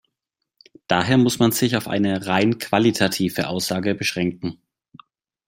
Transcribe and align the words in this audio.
Daher 0.87 1.19
muss 1.19 1.37
man 1.37 1.51
sich 1.51 1.77
auf 1.77 1.87
eine 1.87 2.25
rein 2.25 2.57
qualitative 2.57 3.47
Aussage 3.47 3.93
beschränken. 3.93 4.59